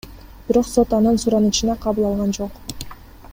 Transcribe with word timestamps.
Бирок 0.47 0.67
сот 0.69 0.95
анын 0.99 1.19
суранычына 1.25 1.77
кабыл 1.85 2.09
алган 2.13 2.35
жок. 2.39 2.59